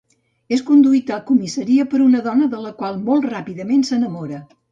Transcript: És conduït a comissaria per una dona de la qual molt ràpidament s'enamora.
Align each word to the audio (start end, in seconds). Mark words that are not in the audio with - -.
És 0.55 0.61
conduït 0.69 1.11
a 1.17 1.19
comissaria 1.27 1.85
per 1.91 2.01
una 2.07 2.23
dona 2.29 2.49
de 2.55 2.63
la 2.63 2.73
qual 2.81 2.99
molt 3.11 3.31
ràpidament 3.35 3.87
s'enamora. 3.91 4.43